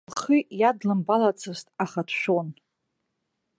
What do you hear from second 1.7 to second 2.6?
аха дшәон.